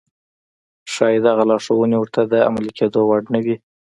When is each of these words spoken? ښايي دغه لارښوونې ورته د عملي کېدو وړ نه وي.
ښايي 0.93 1.19
دغه 1.27 1.43
لارښوونې 1.49 1.97
ورته 1.99 2.21
د 2.31 2.33
عملي 2.47 2.71
کېدو 2.79 2.99
وړ 3.05 3.21
نه 3.33 3.39
وي. 3.45 3.55